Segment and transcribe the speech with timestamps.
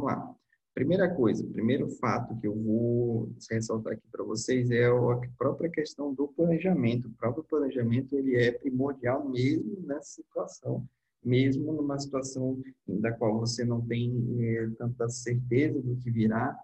[0.00, 0.34] vamos lá.
[0.72, 6.14] Primeira coisa, primeiro fato que eu vou ressaltar aqui para vocês é a própria questão
[6.14, 7.08] do planejamento.
[7.08, 10.88] O próprio planejamento ele é primordial mesmo nessa situação,
[11.22, 16.56] mesmo numa situação da qual você não tem é, tanta certeza do que virá,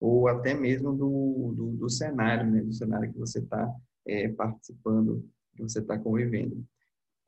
[0.00, 2.62] ou até mesmo do, do, do cenário, né?
[2.62, 3.70] do cenário que você está
[4.06, 6.64] é, participando, que você está convivendo.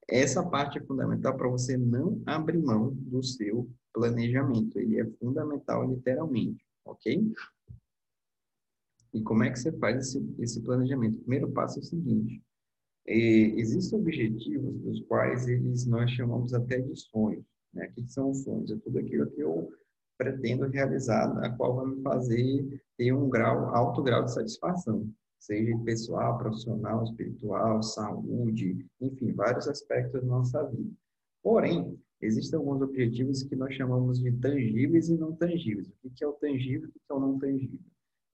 [0.08, 4.79] Essa parte é fundamental para você não abrir mão do seu planejamento.
[4.79, 7.32] Ele é fundamental, literalmente, ok?
[9.15, 11.16] E como é que você faz esse, esse planejamento?
[11.16, 12.42] O primeiro passo é o seguinte:
[13.06, 17.45] é, existem objetivos dos quais eles nós chamamos até de sonhos.
[17.74, 17.88] Né?
[17.88, 18.70] O que são os sonhos?
[18.70, 19.70] É tudo aquilo que eu
[20.16, 25.10] pretendo realizar, a qual vai me fazer ter um grau, alto grau de satisfação
[25.43, 30.93] seja pessoal, profissional, espiritual, saúde, enfim, vários aspectos da nossa vida.
[31.43, 35.88] Porém, existem alguns objetivos que nós chamamos de tangíveis e não tangíveis.
[36.02, 37.78] O que é o tangível e o que é o não tangível?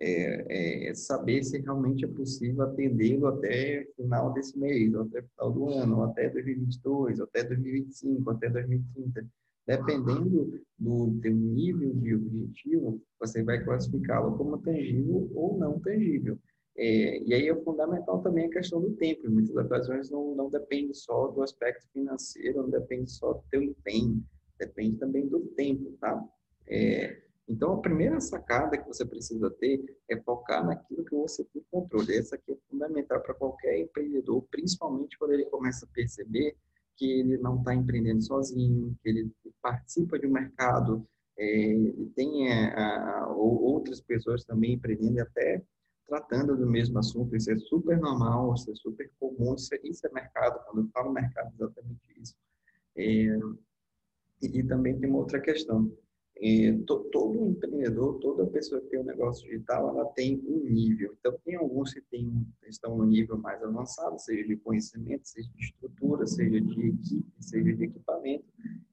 [0.00, 5.52] É, é saber se realmente é possível atendê-lo até final desse mês, ou até final
[5.52, 9.26] do ano, ou até 2022, ou até 2025, ou até 2030.
[9.66, 16.38] Dependendo do teu nível de objetivo, você vai classificá-lo como tangível ou não tangível.
[16.80, 19.26] É, e aí é fundamental também a questão do tempo.
[19.26, 23.60] Em muitas ocasiões não, não depende só do aspecto financeiro, não depende só do teu
[23.60, 24.24] empenho,
[24.58, 26.24] depende também do tempo, tá?
[26.68, 31.64] É, então, a primeira sacada que você precisa ter é focar naquilo que você tem
[31.70, 32.16] controle.
[32.16, 36.54] Essa aqui é fundamental para qualquer empreendedor, principalmente quando ele começa a perceber
[36.94, 39.32] que ele não está empreendendo sozinho, que ele
[39.62, 41.04] participa de um mercado,
[41.38, 41.74] é,
[42.14, 45.62] tem é, a, a, outras pessoas também empreendendo até
[46.08, 50.06] tratando do mesmo assunto, isso é super normal, isso é super comum, isso é, isso
[50.06, 52.34] é mercado, quando eu falo mercado, é exatamente isso.
[52.96, 53.02] É,
[54.42, 55.92] e, e, também tem uma outra questão,
[56.40, 61.14] é, to, todo empreendedor, toda pessoa que tem um negócio digital, ela tem um nível,
[61.20, 65.64] então tem alguns que tem, estão no nível mais avançado, seja de conhecimento, seja de
[65.64, 68.44] estrutura, seja de equipe, seja de equipamento,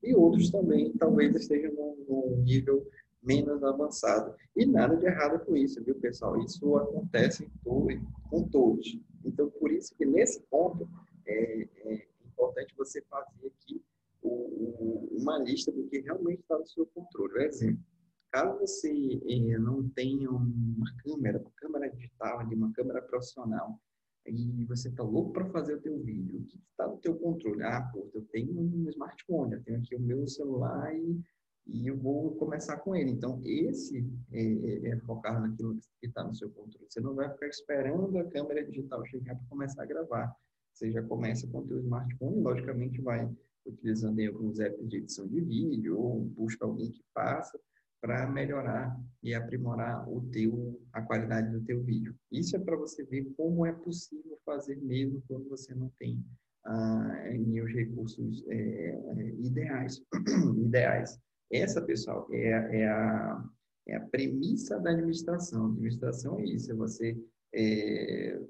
[0.04, 1.72] e outros também talvez estejam
[2.08, 2.86] num nível
[3.26, 4.36] menos avançado.
[4.56, 6.40] E nada de errado com isso, viu, pessoal?
[6.42, 9.00] Isso acontece com todos.
[9.24, 10.88] Então, por isso que nesse ponto
[11.26, 13.84] é, é importante você fazer aqui
[14.22, 17.34] o, o, uma lista do que realmente está no seu controle.
[17.34, 17.84] Por exemplo,
[18.32, 23.80] caso você é, não tenha uma câmera, uma câmera digital, uma câmera profissional,
[24.28, 27.62] e você está louco para fazer o teu vídeo, o que está no teu controle?
[27.64, 31.22] Ah, pô, eu tenho um smartphone, eu tenho aqui o meu celular e
[31.68, 33.12] e eu vou começar com ele.
[33.12, 36.86] Então, esse é, é, é focar naquilo que está no seu controle.
[36.90, 40.36] Você não vai ficar esperando a câmera digital chegar para começar a gravar.
[40.74, 43.30] Você já começa com o seu smartphone, logicamente vai
[43.66, 47.60] utilizando alguns apps de edição de vídeo ou busca alguém que faça
[48.00, 52.16] para melhorar e aprimorar o teu a qualidade do teu vídeo.
[52.32, 56.24] Isso é para você ver como é possível fazer mesmo quando você não tem
[56.66, 57.24] ah,
[57.64, 59.00] os recursos é,
[59.40, 60.04] ideais
[60.58, 61.20] ideais
[61.52, 63.50] essa, pessoal, é, é, a,
[63.88, 65.66] é a premissa da administração.
[65.66, 67.18] A administração é isso, é você,
[67.54, 68.42] é,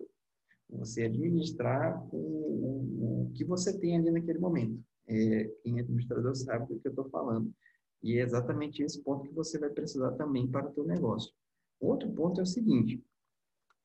[0.70, 4.82] você administrar o, o, que você tem ali naquele momento.
[5.08, 7.54] É, quem é administrador sabe do que eu estou falando.
[8.02, 11.32] E é exatamente esse ponto que você vai precisar também para o teu negócio.
[11.80, 13.04] Outro ponto é o seguinte,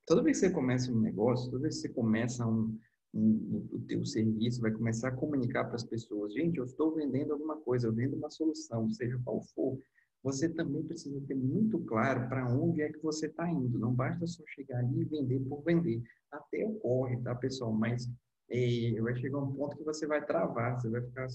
[0.06, 2.78] toda vez que você começa um negócio, toda vez que você começa um,
[3.12, 7.56] o teu serviço, vai começar a comunicar para as pessoas, gente, eu estou vendendo alguma
[7.56, 9.78] coisa, eu vendo uma solução, seja qual for,
[10.22, 13.78] você também precisa ter muito claro para onde é que você está indo.
[13.78, 16.03] Não basta só chegar ali e vender por vender.
[16.31, 17.72] Até ocorre, tá, pessoal?
[17.72, 18.06] Mas
[18.50, 21.27] é, vai chegar um ponto que você vai travar, você vai ficar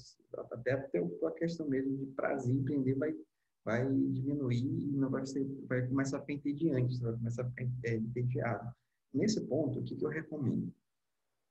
[0.51, 3.15] até a questão mesmo de prazer empreender vai
[3.63, 7.49] vai diminuir e não vai ser, vai começar a ficar entediante, você vai começar a
[7.49, 8.71] ficar é, entediado.
[9.11, 10.71] Nesse ponto, o que, que eu recomendo?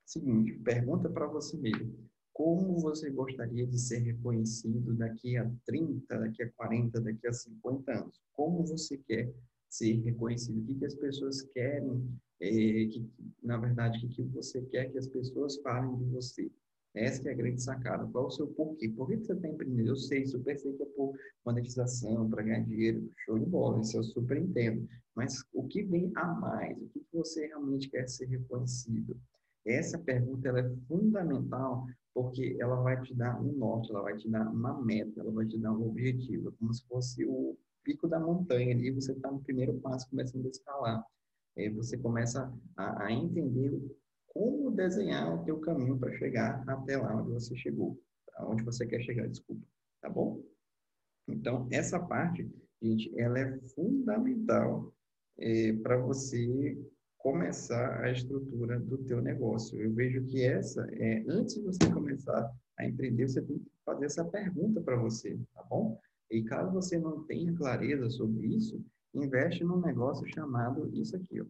[0.05, 1.95] Seguinte, pergunta para você mesmo.
[2.33, 7.93] Como você gostaria de ser reconhecido daqui a 30, daqui a 40, daqui a 50
[7.93, 8.21] anos?
[8.33, 9.33] Como você quer
[9.69, 10.61] ser reconhecido?
[10.61, 12.07] O que, que as pessoas querem?
[12.41, 13.09] É, que,
[13.43, 16.51] na verdade, o que, que você quer que as pessoas falem de você?
[16.95, 18.07] Essa é a grande sacada.
[18.07, 18.89] Qual o seu porquê?
[18.89, 19.91] Por que você está empreendendo?
[19.91, 23.97] Eu sei, super sei que é por monetização, para ganhar dinheiro, show de bola, isso
[23.97, 24.89] eu super entendo.
[25.15, 26.77] Mas o que vem a mais?
[26.79, 29.17] O que você realmente quer ser reconhecido?
[29.67, 34.29] Essa pergunta ela é fundamental porque ela vai te dar um norte, ela vai te
[34.29, 38.07] dar uma meta, ela vai te dar um objetivo, é como se fosse o pico
[38.07, 41.05] da montanha ali, você está no primeiro passo começando a escalar.
[41.57, 43.81] Aí você começa a, a entender
[44.29, 47.99] como desenhar o teu caminho para chegar até lá onde você chegou,
[48.37, 49.67] aonde você quer chegar, desculpa,
[50.01, 50.43] tá bom?
[51.29, 52.49] Então, essa parte
[52.85, 54.93] gente, ela é fundamental
[55.39, 56.79] é, para você
[57.25, 59.81] começar a estrutura do teu negócio.
[59.81, 64.05] Eu vejo que essa é antes de você começar a empreender, você tem que fazer
[64.05, 65.99] essa pergunta para você, tá bom?
[66.31, 68.85] E caso você não tenha clareza sobre isso,
[69.15, 71.47] investe num negócio chamado isso aqui, ó.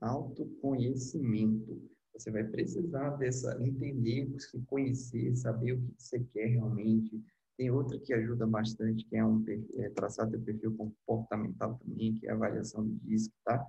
[0.00, 1.78] Autoconhecimento.
[2.14, 7.22] Você vai precisar dessa, entender, se conhecer, saber o que você quer realmente.
[7.56, 9.44] Tem outra que ajuda bastante, que é um
[9.76, 13.64] é, traçar teu perfil comportamental também, que é a avaliação de DISC, tá?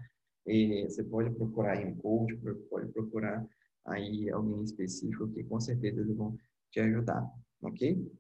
[0.48, 2.36] E você pode procurar aí um coach,
[2.70, 3.46] pode procurar
[3.86, 6.38] aí alguém específico que com certeza eles vão
[6.72, 7.30] te ajudar,
[7.62, 8.12] ok?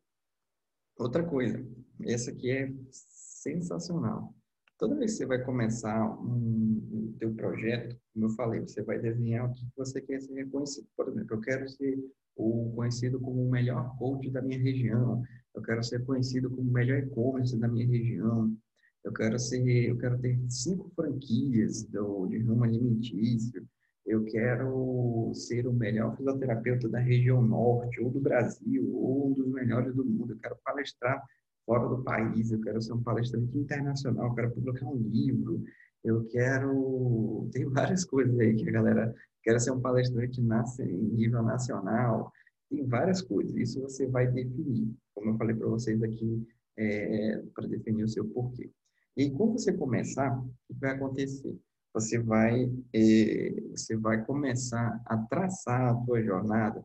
[0.98, 1.65] Outra coisa,
[2.04, 4.33] essa aqui é sensacional.
[4.77, 9.00] Toda vez que você vai começar um, um teu projeto, como eu falei, você vai
[9.00, 10.88] desenhar o que você quer ser reconhecido.
[10.95, 11.98] Por exemplo, eu quero ser
[12.36, 15.24] o conhecido como o melhor coach da minha região.
[15.56, 18.56] Eu quero ser conhecido como o melhor e-commerce da minha região.
[19.04, 23.68] Eu quero ser, eu quero ter cinco franquias do, de ramo alimentício
[24.06, 29.48] eu quero ser o melhor fisioterapeuta da região norte, ou do Brasil, ou um dos
[29.48, 31.24] melhores do mundo, eu quero palestrar
[31.66, 35.64] fora do país, eu quero ser um palestrante internacional, eu quero publicar um livro,
[36.04, 37.50] eu quero.
[37.54, 39.16] Tem várias coisas aí que a galera.
[39.42, 42.32] Quero ser um palestrante em nível nacional,
[42.70, 47.68] tem várias coisas, isso você vai definir, como eu falei para vocês aqui, é, para
[47.68, 48.71] definir o seu porquê.
[49.15, 51.57] E quando você começar, o que vai acontecer?
[51.94, 56.83] você vai, eh, você vai começar a traçar a tua jornada.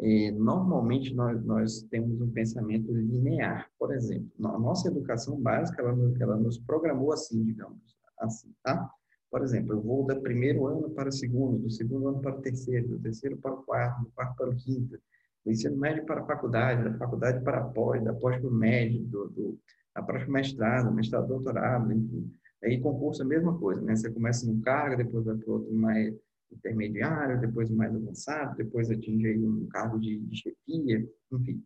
[0.00, 3.70] Eh, normalmente, nós, nós temos um pensamento linear.
[3.78, 7.80] Por exemplo, a nossa educação básica, ela, ela nos programou assim, digamos,
[8.18, 8.90] assim, tá?
[9.30, 12.40] Por exemplo, eu vou do primeiro ano para o segundo, do segundo ano para o
[12.40, 14.98] terceiro, do terceiro para o quarto, do quarto para o quinto,
[15.44, 18.52] do ensino médio para a faculdade, da faculdade para a pós, da pós para o
[18.52, 19.58] médio, do, do,
[19.94, 22.32] da pós para o mestrado, mestrado, doutorado, enfim.
[22.62, 23.94] Aí concurso é a mesma coisa, né?
[23.94, 26.14] Você começa no cargo, depois vai para outro mais
[26.50, 31.62] intermediário, depois mais avançado, depois atinge aí um cargo de, de chefia, enfim.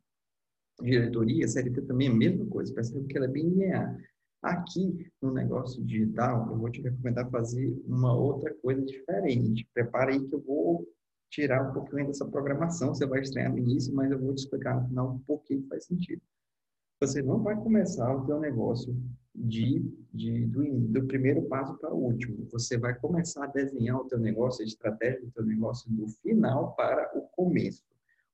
[0.80, 3.96] Diretoria, CLT também é a mesma coisa, percebe que ela é bem linear.
[4.42, 9.68] Aqui, no negócio digital, eu vou te recomendar fazer uma outra coisa diferente.
[9.72, 10.84] Prepara aí que eu vou
[11.32, 14.78] tirar um pouquinho dessa programação, você vai estranhar no início, mas eu vou te explicar
[14.78, 16.20] no final um pouquinho que faz sentido.
[17.00, 18.94] Você não vai começar o seu negócio
[19.34, 19.82] de,
[20.12, 22.46] de do, do, primeiro passo para o último.
[22.52, 26.74] Você vai começar a desenhar o teu negócio, a estratégia do teu negócio do final
[26.76, 27.82] para o começo.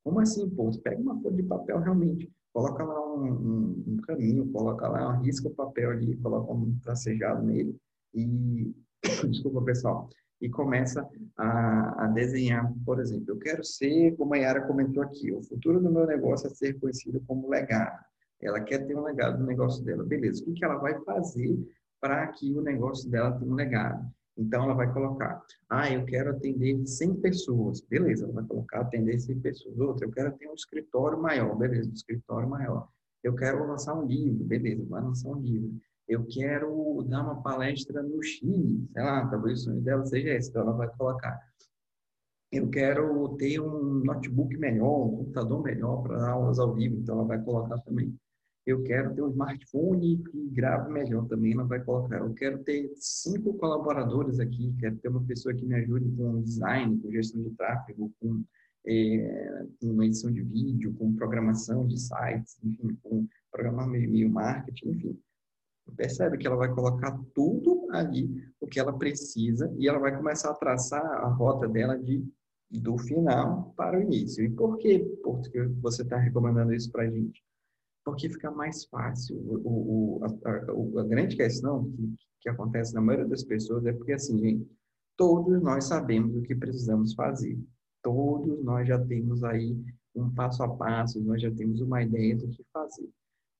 [0.02, 0.68] Como assim, pô?
[0.82, 5.46] Pega uma folha de papel realmente, coloca lá um, um, um caminho, coloca lá, risca
[5.46, 7.76] o papel ali, coloca um tracejado nele
[8.12, 8.74] e,
[9.30, 14.66] desculpa pessoal, e começa a, a, desenhar, por exemplo, eu quero ser, como a Yara
[14.66, 18.04] comentou aqui, o futuro do meu negócio é ser conhecido como legado.
[18.40, 20.04] Ela quer ter um legado no negócio dela.
[20.04, 21.58] Beleza, o que ela vai fazer
[22.00, 24.08] para que o negócio dela tenha um legado?
[24.36, 27.80] Então, ela vai colocar, ah, eu quero atender 100 pessoas.
[27.80, 29.76] Beleza, ela vai colocar atender 100 pessoas.
[29.80, 31.56] Outra, eu quero ter um escritório maior.
[31.56, 32.88] Beleza, um escritório maior.
[33.24, 34.44] Eu quero lançar um livro.
[34.44, 35.72] Beleza, vai lançar um livro.
[36.08, 38.88] Eu quero dar uma palestra no Chile.
[38.92, 40.50] Sei lá, talvez o sonho dela seja esse.
[40.50, 41.38] Então, ela vai colocar.
[42.50, 46.96] Eu quero ter um notebook melhor, um computador melhor para aulas ao vivo.
[46.96, 48.18] Então, ela vai colocar também
[48.68, 52.18] eu quero ter um smartphone que grave melhor também, ela vai colocar.
[52.18, 57.00] Eu quero ter cinco colaboradores aqui, quero ter uma pessoa que me ajude com design,
[57.00, 58.44] com gestão de tráfego, com,
[58.86, 65.18] é, com edição de vídeo, com programação de sites, enfim, com programar meio marketing, enfim.
[65.96, 68.30] Percebe que ela vai colocar tudo ali,
[68.60, 72.24] o que ela precisa, e ela vai começar a traçar a rota dela de
[72.70, 74.44] do final para o início.
[74.44, 77.42] E por que porque você está recomendando isso para a gente?
[78.08, 79.36] porque fica mais fácil.
[79.36, 84.12] O, o, a, a, grande questão que, que acontece na maioria das pessoas é porque,
[84.12, 84.66] assim, gente,
[85.14, 87.58] todos nós sabemos o que precisamos fazer.
[88.02, 89.76] Todos nós já temos aí
[90.14, 93.10] um passo a passo, nós já temos uma ideia do que fazer.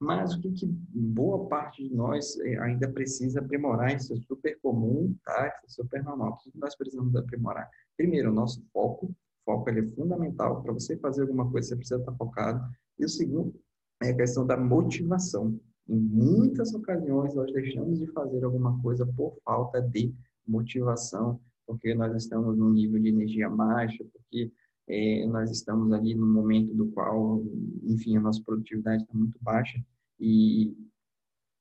[0.00, 5.14] Mas o que, boa parte de nós eh, ainda precisa aprimorar, isso é super comum,
[5.24, 5.48] tá?
[5.66, 6.32] Isso é super normal.
[6.32, 7.68] O que nós precisamos aprimorar?
[7.96, 9.06] Primeiro, o nosso foco.
[9.06, 9.14] O
[9.44, 10.62] foco é fundamental.
[10.62, 12.64] Para você fazer alguma coisa, você precisa estar focado.
[12.98, 13.54] E o segundo
[14.00, 15.58] é a questão da motivação.
[15.88, 20.14] Em muitas ocasiões, nós deixamos de fazer alguma coisa por falta de
[20.46, 24.52] motivação, porque nós estamos num nível de energia baixa, porque
[24.88, 27.42] é, nós estamos ali no momento do qual,
[27.84, 29.78] enfim, a nossa produtividade está muito baixa
[30.18, 30.74] e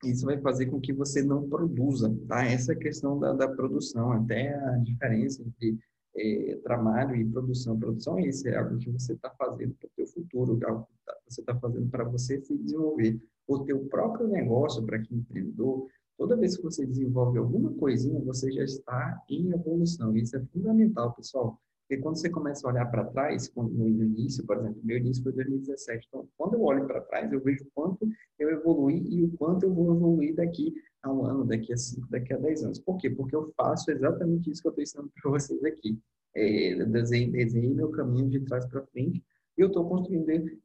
[0.04, 2.46] isso vai fazer com que você não produza, tá?
[2.46, 5.78] Essa é questão da, da produção, até a diferença entre
[6.16, 7.78] é, trabalho e produção.
[7.80, 10.98] Produção é isso, é algo que você está fazendo para o seu futuro, algo que
[11.06, 13.20] tá, você está fazendo para você se desenvolver.
[13.48, 18.52] o teu próprio negócio para quem empreendedor, toda vez que você desenvolve alguma coisinha, você
[18.52, 20.16] já está em evolução.
[20.16, 21.60] Isso é fundamental, pessoal.
[21.88, 25.32] Porque quando você começa a olhar para trás, no início, por exemplo, meu início foi
[25.32, 26.06] 2017.
[26.10, 29.64] Então, quando eu olho para trás, eu vejo o quanto eu evolui e o quanto
[29.64, 32.78] eu vou evoluir daqui a um ano, daqui a cinco, daqui a dez anos.
[32.80, 33.10] Por quê?
[33.10, 35.98] Porque eu faço exatamente isso que eu estou ensinando para vocês aqui.
[36.36, 39.24] É, desenhei, desenhei meu caminho de trás para frente
[39.58, 40.60] e eu estou construindo ele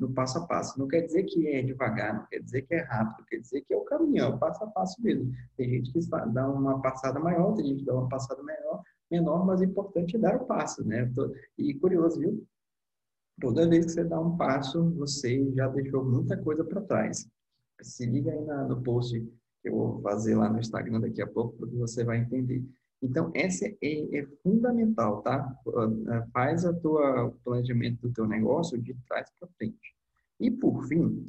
[0.00, 0.78] no passo a passo.
[0.78, 3.74] Não quer dizer que é devagar, não quer dizer que é rápido, quer dizer que
[3.74, 5.30] é o caminho, é o passo a passo mesmo.
[5.58, 9.44] Tem gente que dá uma passada maior, tem gente que dá uma passada menor, menor,
[9.46, 11.10] mas o importante é dar o passo, né?
[11.56, 12.46] E curioso, viu?
[13.40, 17.28] Toda vez que você dá um passo, você já deixou muita coisa para trás.
[17.80, 19.20] Se liga aí na, no post
[19.62, 22.64] que eu vou fazer lá no Instagram daqui a pouco, porque você vai entender.
[23.00, 25.56] Então, essa é, é, fundamental, tá?
[26.32, 29.94] Faz a tua planejamento do teu negócio de trás para frente.
[30.40, 31.26] E, por fim,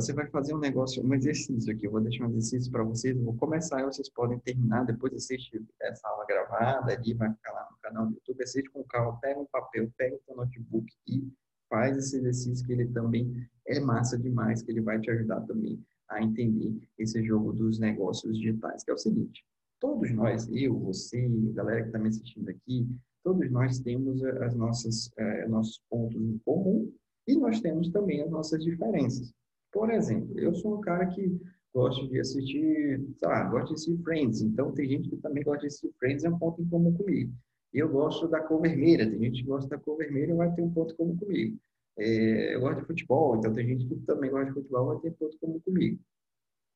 [0.00, 1.86] você vai fazer um negócio, um exercício aqui.
[1.86, 3.16] Eu vou deixar um exercício para vocês.
[3.16, 4.84] Eu vou começar e vocês podem terminar.
[4.84, 8.42] Depois assiste essa aula gravada ali, vai ficar lá no canal do YouTube.
[8.42, 11.26] Assiste com calma, pega um papel, pega o teu notebook e
[11.70, 15.82] faz esse exercício que ele também é massa demais, que ele vai te ajudar também
[16.10, 19.42] a entender esse jogo dos negócios digitais, que é o seguinte.
[19.80, 22.86] Todos nós, eu, você, galera que está me assistindo aqui,
[23.24, 26.92] todos nós temos as nossas, eh, nossos pontos em comum
[27.26, 29.34] e nós temos também as nossas diferenças.
[29.72, 31.40] Por exemplo, eu sou um cara que
[31.74, 35.60] gosto de assistir, sei lá, gosto de assistir Friends, então tem gente que também gosta
[35.60, 37.32] de assistir Friends, é um ponto em comum comigo.
[37.72, 40.70] Eu gosto da cor vermelha, tem gente que gosta da cor vermelha vai ter um
[40.70, 41.58] ponto comum comigo.
[41.98, 45.10] É, eu gosto de futebol, então tem gente que também gosta de futebol vai ter
[45.10, 46.00] um ponto comum comigo.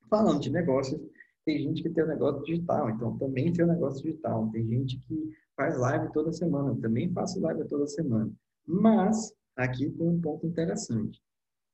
[0.09, 1.01] Falando de negócios,
[1.45, 4.51] tem gente que tem um negócio digital, então também tem um negócio digital.
[4.51, 8.31] Tem gente que faz live toda semana, também faço live toda semana.
[8.67, 11.23] Mas aqui tem um ponto interessante.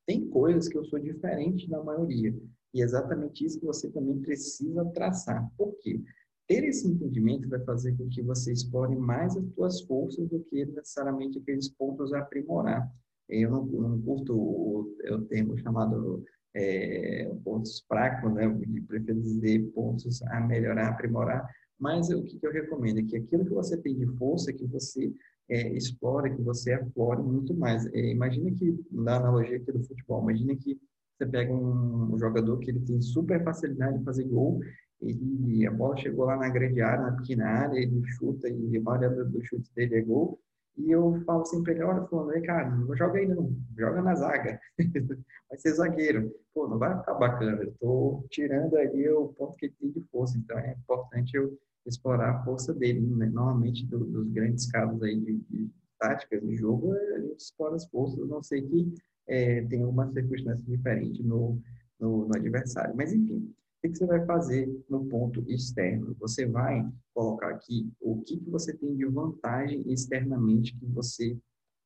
[0.07, 2.35] Tem coisas que eu sou diferente da maioria.
[2.73, 5.51] E é exatamente isso que você também precisa traçar.
[5.57, 6.01] Por quê?
[6.47, 10.65] Ter esse entendimento vai fazer com que você explore mais as suas forças do que
[10.67, 12.89] necessariamente aqueles pontos a aprimorar.
[13.29, 16.23] Eu não, não curto o, o termo chamado
[16.55, 18.47] é, pontos fracos, né?
[18.47, 21.49] Eu prefiro dizer pontos a melhorar, aprimorar.
[21.79, 24.67] Mas o que, que eu recomendo é que aquilo que você tem de força, que
[24.67, 25.13] você
[25.49, 27.87] é, explora, que você aflore muito mais.
[27.95, 30.79] É, imagina que, na analogia aqui do futebol, imagina que
[31.17, 34.61] você pega um, um, jogador que ele tem super facilidade de fazer gol,
[35.00, 38.81] e a bola chegou lá na grande área, na pequena área, ele chuta e a
[38.81, 40.41] maioria do chute dele é gol,
[40.76, 44.03] e eu falo assim pra ele, olha, falando, aí, cara, não joga aí não, joga
[44.03, 44.61] na zaga,
[45.49, 46.31] vai ser zagueiro.
[46.53, 50.00] Pô, não vai ficar bacana, eu tô tirando ali o ponto que ele tem de
[50.11, 53.00] força, então é importante eu explorar a força dele.
[53.00, 53.26] Né?
[53.26, 57.87] Normalmente, do, dos grandes casos aí de, de, táticas de jogo, a gente explora as
[57.87, 58.95] forças, a não sei que
[59.26, 61.59] é, tem uma circunstância diferente no,
[61.99, 62.95] no, no adversário.
[62.95, 63.50] Mas, enfim,
[63.85, 66.14] o que você vai fazer no ponto externo?
[66.21, 71.38] Você vai colocar aqui o que, que você tem de vantagem externamente que você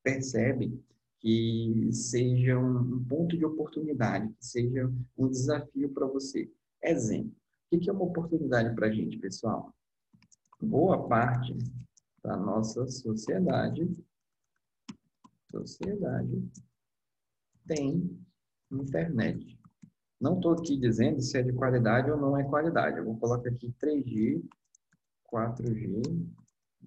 [0.03, 0.77] percebe
[1.21, 6.51] que seja um, ponto de oportunidade, que seja um desafio para você.
[6.83, 7.31] Exemplo.
[7.71, 9.71] O que é uma oportunidade para a gente, pessoal?
[10.61, 11.57] Boa parte
[12.23, 13.89] da nossa sociedade,
[15.49, 16.49] sociedade
[17.67, 18.17] tem
[18.71, 19.59] internet.
[20.19, 22.97] Não estou aqui dizendo se é de qualidade ou não é qualidade.
[22.97, 24.43] Eu vou colocar aqui 3G,
[25.33, 26.29] 4G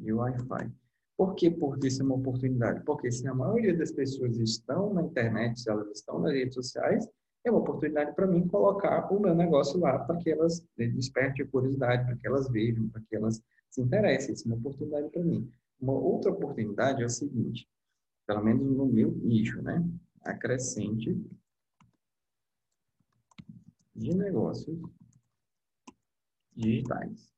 [0.00, 0.72] e Wi-Fi.
[1.16, 2.84] Por que porque isso é uma oportunidade?
[2.84, 7.08] Porque se a maioria das pessoas estão na internet, se elas estão nas redes sociais,
[7.44, 12.06] é uma oportunidade para mim colocar o meu negócio lá para que elas despertem curiosidade,
[12.06, 15.50] para que elas vejam, para que elas se interessa, isso é uma oportunidade para mim.
[15.80, 17.68] Uma outra oportunidade é o seguinte,
[18.26, 19.84] pelo menos no meu nicho, né?
[20.22, 21.20] Acrescente
[23.94, 24.80] de negócios
[26.56, 27.30] digitais.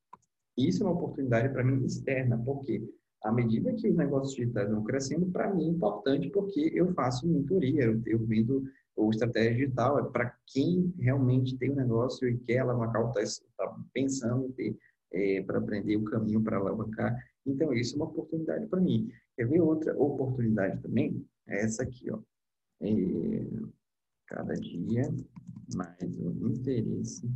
[0.56, 2.88] Isso é uma oportunidade para mim externa, porque
[3.22, 7.26] à medida que os negócios digitais vão crescendo, para mim é importante porque eu faço
[7.26, 8.62] mentoria, eu, eu vendo
[8.96, 14.54] o estratégia digital, é para quem realmente tem um negócio e quer alavancar, está pensando
[14.58, 14.76] em
[15.12, 17.16] é, para aprender o caminho para alavancar.
[17.44, 19.10] Então, isso é uma oportunidade para mim.
[19.36, 21.24] Quer ver outra oportunidade também?
[21.46, 22.18] É essa aqui, ó.
[22.80, 22.88] É,
[24.26, 25.02] cada dia
[25.74, 27.30] mais o interesse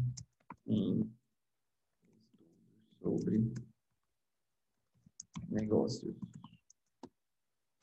[0.66, 1.10] em
[3.00, 3.52] sobre
[5.48, 6.14] negócios.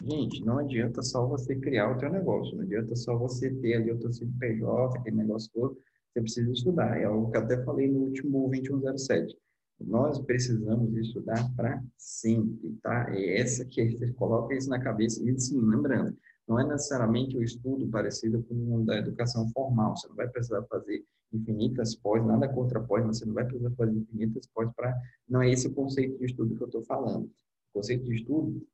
[0.03, 3.91] Gente, não adianta só você criar o teu negócio, não adianta só você ter ali
[3.91, 5.77] o teu CNPJ, aquele negócio todo,
[6.13, 6.99] você precisa estudar.
[6.99, 9.35] É algo que eu até falei no último 2107.
[9.79, 13.07] Nós precisamos estudar para sempre, tá?
[13.09, 17.43] É essa que você coloca isso na cabeça e sim, lembrando, não é necessariamente o
[17.43, 19.95] estudo parecido com o da educação formal.
[19.95, 23.71] Você não vai precisar fazer infinitas pós, nada contra pós, mas você não vai precisar
[23.71, 24.95] fazer infinitas pós para.
[25.27, 27.25] Não é esse o conceito de estudo que eu estou falando.
[27.25, 28.65] O conceito de estudo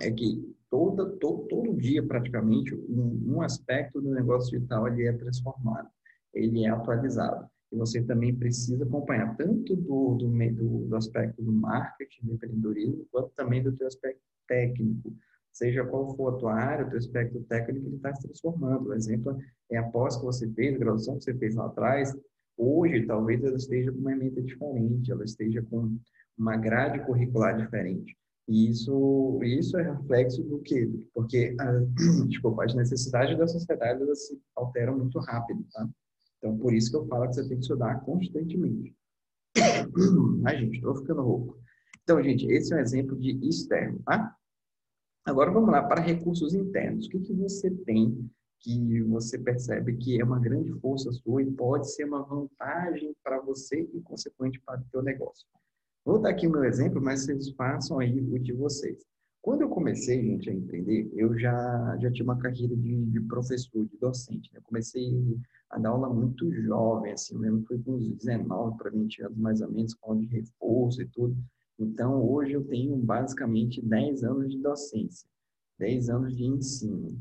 [0.00, 5.12] é que toda, todo, todo dia, praticamente, um, um aspecto do negócio digital ele é
[5.12, 5.88] transformado,
[6.32, 7.46] ele é atualizado.
[7.72, 13.06] E você também precisa acompanhar tanto do, do, do, do aspecto do marketing, do empreendedorismo,
[13.10, 15.12] quanto também do teu aspecto técnico.
[15.52, 18.88] Seja qual for a tua área, o teu aspecto técnico, ele está se transformando.
[18.88, 19.38] O exemplo
[19.70, 22.12] é a pós que você fez, a graduação que você fez lá atrás,
[22.56, 25.96] hoje talvez ela esteja com uma emenda diferente, ela esteja com
[26.36, 28.16] uma grade curricular diferente.
[28.46, 30.90] E isso, isso é reflexo do quê?
[31.14, 31.72] Porque, a,
[32.28, 35.88] desculpa, as necessidades da sociedade elas se alteram muito rápido, tá?
[36.38, 38.94] Então, por isso que eu falo que você tem que estudar constantemente.
[40.44, 41.58] Ai, gente, estou ficando rouco.
[42.02, 44.36] Então, gente, esse é um exemplo de externo, tá?
[45.24, 47.06] Agora, vamos lá para recursos internos.
[47.06, 51.50] O que, que você tem que você percebe que é uma grande força sua e
[51.50, 55.46] pode ser uma vantagem para você e, consequente, para o seu negócio?
[56.04, 59.02] Vou dar aqui o meu exemplo, mas vocês façam aí o de vocês.
[59.40, 63.86] Quando eu comecei, gente, a empreender, eu já, já tinha uma carreira de, de professor,
[63.86, 64.52] de docente.
[64.52, 64.58] Né?
[64.58, 65.38] Eu comecei
[65.70, 69.60] a dar aula muito jovem, assim, eu foi com uns 19 para 20 anos, mais
[69.60, 71.36] ou menos, com aula de reforço e tudo.
[71.78, 75.28] Então, hoje eu tenho basicamente 10 anos de docência,
[75.78, 77.18] 10 anos de ensino.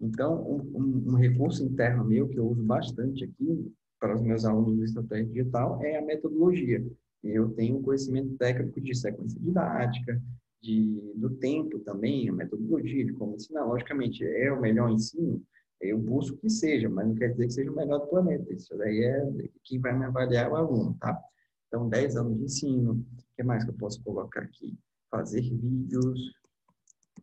[0.00, 4.44] Então, um, um, um recurso interno meu que eu uso bastante aqui para os meus
[4.44, 6.84] alunos do Estratégia Digital é a metodologia.
[7.22, 10.20] Eu tenho conhecimento técnico de sequência didática,
[10.62, 13.64] de, do tempo também, a metodologia de como ensinar.
[13.64, 15.42] Logicamente, é o melhor ensino,
[15.80, 18.52] eu busco que seja, mas não quer dizer que seja o melhor do planeta.
[18.52, 21.18] Isso daí é quem vai me avaliar é o aluno, tá?
[21.66, 22.92] Então, 10 anos de ensino.
[22.92, 24.78] O que mais que eu posso colocar aqui?
[25.10, 26.32] Fazer vídeos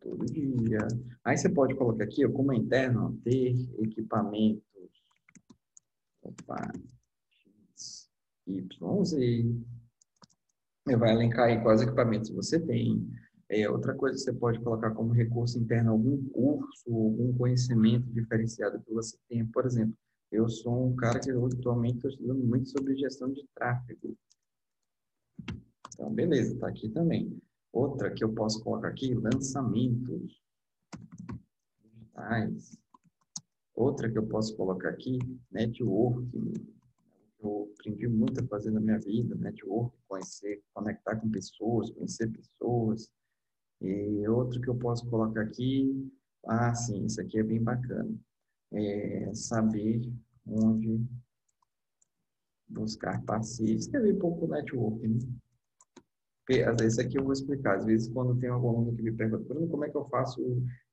[0.00, 0.78] todo dia.
[1.24, 4.62] Aí você pode colocar aqui, ó, como é interno, ter equipamentos.
[6.22, 6.72] Opa,
[7.76, 8.10] X,
[8.46, 9.56] Y, Z
[10.96, 13.06] vai elencar aí quais equipamentos você tem.
[13.48, 18.80] É, outra coisa que você pode colocar como recurso interno, algum curso, algum conhecimento diferenciado
[18.82, 19.48] que você tenha.
[19.52, 19.96] Por exemplo,
[20.30, 24.16] eu sou um cara que atualmente estou estudando muito sobre gestão de tráfego.
[25.94, 27.40] Então, beleza, está aqui também.
[27.72, 30.42] Outra que eu posso colocar aqui, lançamentos
[31.82, 32.78] digitais.
[33.74, 35.18] Outra que eu posso colocar aqui,
[35.50, 36.52] networking
[37.40, 43.10] eu aprendi muito a fazer na minha vida, network, conhecer, conectar com pessoas, conhecer pessoas.
[43.80, 46.10] E outro que eu posso colocar aqui,
[46.46, 48.12] ah, sim, isso aqui é bem bacana.
[48.72, 50.12] É saber
[50.46, 51.00] onde
[52.68, 53.88] buscar parceiros.
[53.88, 55.18] Um pouco network, né?
[56.66, 57.76] Às aqui eu vou explicar.
[57.76, 60.40] Às vezes quando tem algum aluno que me pergunta, como é que eu faço?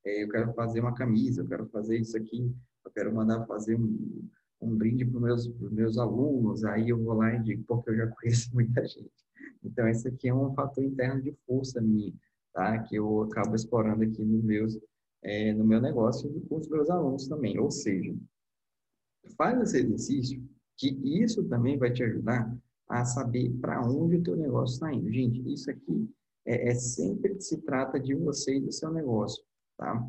[0.06, 2.54] É, eu quero fazer uma camisa, eu quero fazer isso aqui,
[2.86, 4.30] eu quero mandar fazer um,
[4.62, 7.98] um brinde para os meus, meus alunos, aí eu vou lá e digo, porque eu
[7.98, 9.12] já conheço muita gente.
[9.63, 12.13] Então, esse aqui é um fator interno de força minha,
[12.54, 12.80] tá?
[12.80, 14.80] Que eu acabo explorando aqui nos meus,
[15.24, 17.60] é, no meu negócio e com os meus alunos também.
[17.60, 18.15] Ou seja,
[19.38, 20.44] faz esse exercício,
[20.78, 22.56] que isso também vai te ajudar
[22.88, 25.12] a saber para onde o teu negócio está indo.
[25.12, 26.10] Gente, isso aqui
[26.46, 29.44] é, é sempre se trata de você e do seu negócio,
[29.78, 30.08] tá?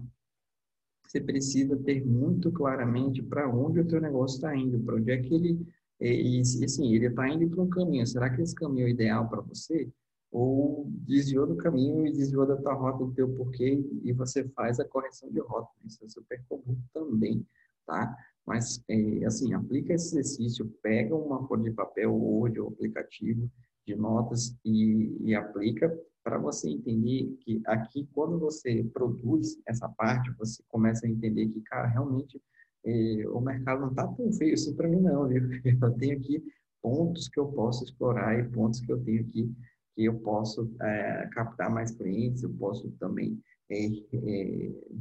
[1.07, 5.19] Você precisa ter muito claramente para onde o teu negócio está indo, para onde é
[5.19, 5.67] que ele
[6.01, 8.07] é, e, assim, ele está indo para um caminho.
[8.07, 9.91] Será que esse caminho é ideal para você?
[10.31, 14.79] Ou desviou do caminho e desviou da tua rota do teu porquê e você faz
[14.79, 15.71] a correção de rota.
[15.85, 17.47] Isso é super comum também,
[17.87, 18.15] tá?
[18.45, 23.51] Mas, é, assim, aplica esse exercício, pega uma folha de papel, Word ou aplicativo
[23.87, 25.89] de notas e, e aplica
[26.25, 31.61] para você entender que aqui, quando você produz essa parte, você começa a entender que,
[31.61, 32.43] cara, realmente
[32.85, 35.43] eh, o mercado não está tão feio assim para mim, não, viu?
[35.81, 36.43] Eu tenho aqui
[36.83, 39.53] pontos que eu posso explorar e pontos que eu tenho aqui
[39.97, 43.89] que eu posso é, captar mais clientes, eu posso também é,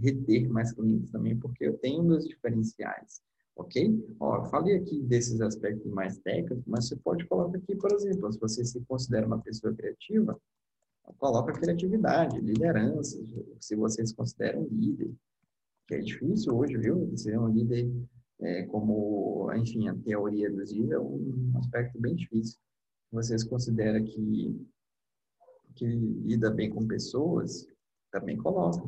[0.02, 3.22] reter mais clientes também, porque eu tenho meus diferenciais,
[3.56, 4.16] ok?
[4.20, 8.32] Ó, eu falei aqui desses aspectos mais técnicos, mas você pode colocar aqui, por exemplo,
[8.32, 10.40] se você se considera uma pessoa criativa,
[11.18, 13.18] coloca criatividade, liderança,
[13.60, 15.14] se vocês consideram líder,
[15.88, 17.16] que é difícil hoje, viu?
[17.16, 17.92] Ser um líder,
[18.42, 22.60] é, como, enfim, a teoria dos líderes é um aspecto bem difícil.
[23.12, 24.68] Vocês consideram que,
[25.76, 27.68] que lida bem com pessoas,
[28.12, 28.84] também coloca.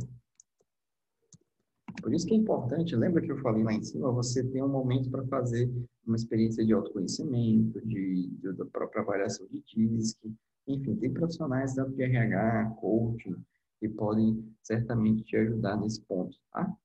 [2.02, 4.70] Por isso que é importante, lembra que eu falei lá em cima, você tem um
[4.70, 5.72] momento para fazer
[6.06, 10.18] uma experiência de autoconhecimento, de, de, da própria avaliação de DISC,
[10.68, 13.36] enfim, tem profissionais tanto de RH, coaching,
[13.80, 16.76] que podem certamente te ajudar nesse ponto, tá?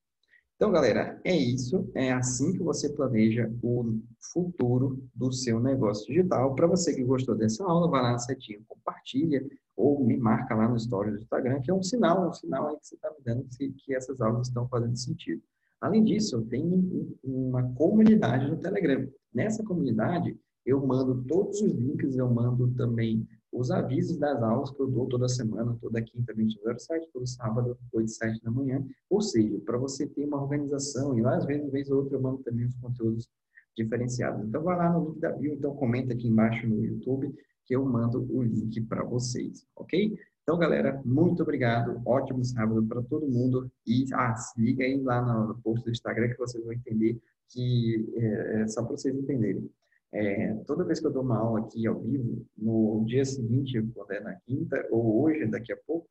[0.57, 1.91] Então, galera, é isso.
[1.95, 3.99] É assim que você planeja o
[4.33, 6.55] futuro do seu negócio digital.
[6.55, 9.45] Para você que gostou dessa aula, vai lá na setinha, compartilha
[9.77, 12.77] ou me marca lá no story do Instagram, que é um sinal, um sinal aí
[12.79, 15.43] que você está me dando que essas aulas estão fazendo sentido.
[15.81, 19.09] Além disso, tenho uma comunidade no Telegram.
[19.35, 24.81] Nessa comunidade, eu mando todos os links, eu mando também os avisos das aulas que
[24.81, 28.83] eu dou toda semana, toda quinta, 20h07, todo sábado, 8 7 da manhã.
[29.11, 32.23] Ou seja, para você ter uma organização, e lá às vezes, vez ou outra, eu
[32.23, 33.29] mando também os conteúdos
[33.77, 34.47] diferenciados.
[34.47, 37.35] Então, vai lá no link da bio, então comenta aqui embaixo no YouTube,
[37.65, 40.19] que eu mando o link para vocês, ok?
[40.43, 42.03] Então, galera, muito obrigado.
[42.05, 43.71] Ótimo sábado para todo mundo.
[43.87, 48.13] E ah, se liga aí lá no post do Instagram que vocês vão entender que
[48.17, 49.71] é, é só para vocês entenderem.
[50.15, 54.13] É, toda vez que eu dou uma aula aqui ao vivo, no dia seguinte, quando
[54.13, 56.07] é na quinta, ou hoje, daqui a pouco,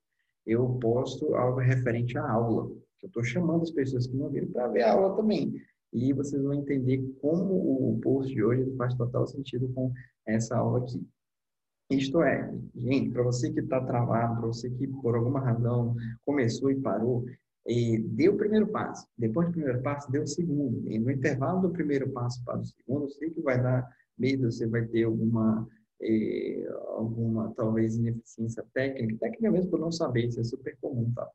[0.45, 2.71] eu posto algo referente à aula.
[3.01, 5.53] Eu estou chamando as pessoas que não viram para ver a aula também.
[5.93, 9.91] E vocês vão entender como o post de hoje faz total sentido com
[10.25, 11.05] essa aula aqui.
[11.89, 15.93] Isto é, gente, para você que está travado, para você que por alguma razão
[16.25, 17.25] começou e parou,
[17.67, 19.07] e deu o primeiro passo.
[19.17, 20.89] Depois do primeiro passo, deu o segundo.
[20.91, 24.51] E no intervalo do primeiro passo para o segundo, eu sei que vai dar medo,
[24.51, 25.67] você vai ter alguma,
[26.01, 29.17] eh, alguma talvez, ineficiência técnica.
[29.19, 31.27] Técnica mesmo por não saber, isso é super comum, tá?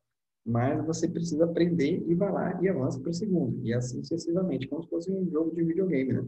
[0.44, 3.64] Mas você precisa aprender e vai lá e avança para o segundo.
[3.64, 6.24] E assim sucessivamente, como se fosse um jogo de videogame, né?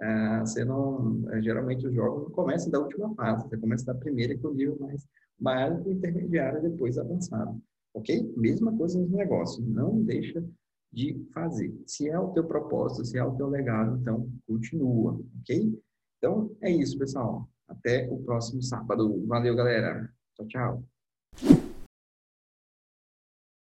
[0.00, 4.36] Ah, você não, geralmente os jogos não começam da última fase, você começa da primeira,
[4.36, 5.06] que é o nível mais
[5.38, 7.60] básico, intermediário e depois avançado.
[7.94, 8.32] Ok?
[8.36, 9.66] Mesma coisa nos negócios.
[9.66, 10.44] Não deixa
[10.92, 11.74] de fazer.
[11.86, 15.20] Se é o teu propósito, se é o teu legado, então continua.
[15.40, 15.80] Ok?
[16.18, 17.48] Então é isso, pessoal.
[17.68, 19.24] Até o próximo sábado.
[19.26, 20.12] Valeu, galera.
[20.34, 20.91] Tchau, tchau.